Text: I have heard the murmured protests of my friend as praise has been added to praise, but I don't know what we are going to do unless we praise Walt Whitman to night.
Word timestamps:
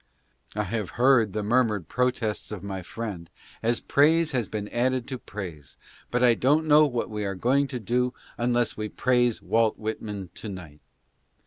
I 0.55 0.63
have 0.63 0.89
heard 0.97 1.31
the 1.33 1.43
murmured 1.43 1.87
protests 1.87 2.51
of 2.51 2.63
my 2.63 2.81
friend 2.81 3.29
as 3.61 3.79
praise 3.79 4.31
has 4.31 4.47
been 4.47 4.67
added 4.69 5.07
to 5.09 5.19
praise, 5.19 5.77
but 6.09 6.23
I 6.23 6.33
don't 6.33 6.65
know 6.65 6.87
what 6.87 7.11
we 7.11 7.23
are 7.23 7.35
going 7.35 7.67
to 7.67 7.79
do 7.79 8.11
unless 8.35 8.75
we 8.75 8.89
praise 8.89 9.43
Walt 9.43 9.77
Whitman 9.77 10.31
to 10.33 10.49
night. 10.49 10.81